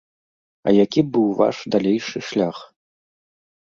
А 0.67 0.73
які 0.83 1.01
быў 1.13 1.27
ваш 1.43 1.57
далейшы 1.79 2.19
шлях? 2.33 2.57